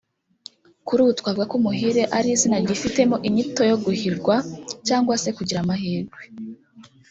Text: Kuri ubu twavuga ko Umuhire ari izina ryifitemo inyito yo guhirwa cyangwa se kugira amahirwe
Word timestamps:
Kuri 0.85 0.99
ubu 1.01 1.13
twavuga 1.19 1.45
ko 1.51 1.55
Umuhire 1.61 2.03
ari 2.17 2.27
izina 2.35 2.55
ryifitemo 2.63 3.15
inyito 3.27 3.61
yo 3.69 3.77
guhirwa 3.83 4.35
cyangwa 4.87 5.13
se 5.23 5.29
kugira 5.37 5.59
amahirwe 5.61 6.19